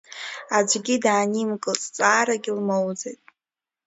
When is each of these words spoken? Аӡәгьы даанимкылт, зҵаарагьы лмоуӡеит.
Аӡәгьы 0.57 0.95
даанимкылт, 1.03 1.81
зҵаарагьы 1.85 2.51
лмоуӡеит. 2.57 3.21